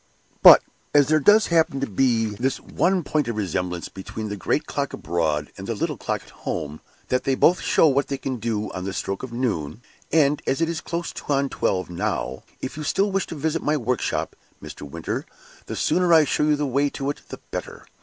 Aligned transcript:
"But 0.41 0.63
as 0.95 1.09
there 1.09 1.19
does 1.19 1.45
happen 1.53 1.79
to 1.79 1.85
be 1.85 2.25
this 2.25 2.59
one 2.59 3.03
point 3.03 3.27
of 3.27 3.35
resemblance 3.37 3.87
between 3.87 4.29
the 4.29 4.35
great 4.35 4.65
clock 4.65 4.93
abroad 4.93 5.51
and 5.59 5.67
the 5.67 5.75
little 5.75 5.95
clock 5.95 6.23
at 6.23 6.29
home, 6.31 6.81
that 7.09 7.23
they 7.23 7.35
both 7.35 7.61
show 7.61 7.87
what 7.87 8.07
they 8.07 8.17
can 8.17 8.37
do 8.37 8.71
on 8.71 8.83
the 8.83 8.93
stroke 8.93 9.21
of 9.21 9.31
noon, 9.31 9.83
and 10.11 10.41
as 10.47 10.59
it 10.59 10.69
is 10.69 10.81
close 10.81 11.13
on 11.29 11.49
twelve 11.49 11.87
now, 11.91 12.41
if 12.61 12.77
you 12.77 12.83
still 12.83 13.11
wish 13.11 13.27
to 13.27 13.35
visit 13.35 13.61
my 13.61 13.77
workshop, 13.77 14.35
Mr. 14.59 14.81
Midwinter, 14.81 15.23
the 15.67 15.75
sooner 15.75 16.11
I 16.11 16.23
show 16.25 16.45
you 16.45 16.55
the 16.55 16.65
way 16.65 16.89
to 16.89 17.11
it 17.11 17.21
the 17.29 17.39
better." 17.51 17.85